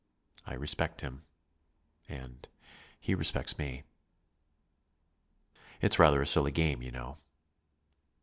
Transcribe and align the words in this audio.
I 0.47 0.55
respect 0.55 1.01
him, 1.01 1.25
and 2.09 2.47
he 2.99 3.13
respects 3.13 3.59
me." 3.59 3.83
"It's 5.79 5.99
rather 5.99 6.23
a 6.23 6.25
silly 6.25 6.51
game, 6.51 6.81
you 6.81 6.89
know." 6.89 7.17